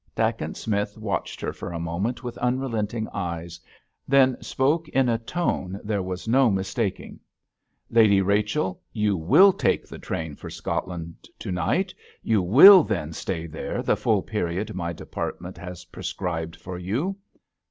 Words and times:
Dacent 0.15 0.57
Smith 0.57 0.97
watched 0.97 1.39
her 1.41 1.53
for 1.53 1.71
a 1.71 1.79
moment 1.79 2.23
with 2.23 2.35
unrelenting 2.39 3.07
eyes, 3.13 3.59
then 4.07 4.35
spoke 4.41 4.89
in 4.89 5.07
a 5.07 5.19
tone 5.19 5.79
there 5.83 6.01
was 6.01 6.27
no 6.27 6.49
mistaking. 6.49 7.19
"Lady 7.87 8.19
Rachel, 8.19 8.81
you 8.93 9.15
will 9.15 9.53
take 9.53 9.87
the 9.87 9.99
train 9.99 10.35
for 10.35 10.49
Scotland 10.49 11.27
to 11.37 11.51
night. 11.51 11.93
You 12.23 12.41
will 12.41 12.81
then 12.83 13.13
stay 13.13 13.45
there 13.45 13.83
the 13.83 13.95
full 13.95 14.23
period 14.23 14.73
my 14.73 14.91
department 14.91 15.55
has 15.59 15.85
prescribed 15.85 16.55
for 16.55 16.79
you." 16.79 17.15